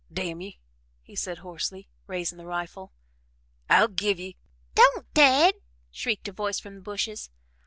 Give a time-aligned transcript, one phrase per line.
[0.11, 0.59] "Damn ye,"
[1.03, 2.91] he said hoarsely, raising the rifle.
[3.69, 4.35] "I'll give ye"
[4.73, 5.53] "Don't, Dad!"
[5.91, 7.29] shrieked a voice from the bushes.